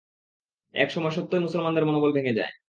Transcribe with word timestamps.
এক 0.75 0.89
সময় 0.91 1.11
সত্যই 1.11 1.39
মুসলমানদের 1.39 1.85
মনোবল 1.85 2.11
ভেঙ্গে 2.11 2.33
যায়। 2.33 2.53